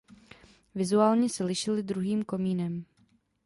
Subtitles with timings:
[0.75, 2.85] Vizuálně se lišily druhým komínem.